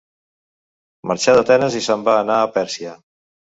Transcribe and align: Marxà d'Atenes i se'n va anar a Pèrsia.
Marxà 1.11 1.35
d'Atenes 1.41 1.79
i 1.81 1.83
se'n 1.91 2.09
va 2.09 2.17
anar 2.25 2.41
a 2.47 2.51
Pèrsia. 2.59 2.99